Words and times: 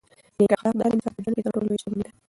نېک 0.37 0.51
اخلاق 0.55 0.75
د 0.77 0.79
هر 0.85 0.93
انسان 0.95 1.13
په 1.15 1.21
ژوند 1.23 1.35
کې 1.35 1.43
تر 1.45 1.51
ټولو 1.53 1.65
لویه 1.67 1.81
شتمني 1.81 2.03
ده. 2.05 2.11